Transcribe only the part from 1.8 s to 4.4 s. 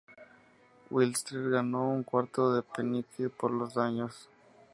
un cuarto de penique por los daños.